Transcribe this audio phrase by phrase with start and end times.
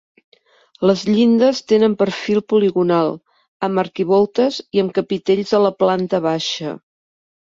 [0.91, 3.13] Les llindes tenen perfil poligonal,
[3.69, 6.73] amb arquivoltes i amb capitells a la planta baixa.